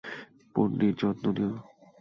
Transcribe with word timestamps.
পোন্নির 0.55 0.93
যত্ন 0.99 1.25
নিও। 1.35 1.53